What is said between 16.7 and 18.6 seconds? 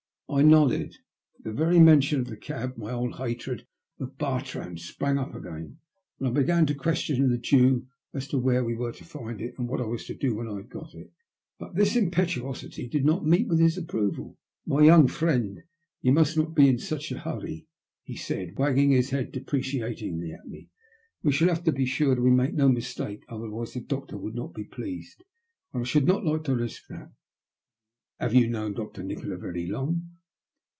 such a hurry," he said,